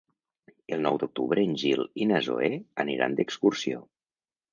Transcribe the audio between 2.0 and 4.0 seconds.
i na Zoè aniran d'excursió.